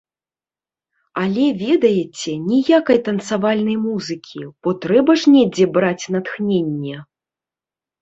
[1.23, 6.95] Але, ведаеце, ніякай танцавальнай музыкі, бо трэба ж недзе браць натхненне!